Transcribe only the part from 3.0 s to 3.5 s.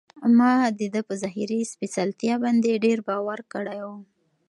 باور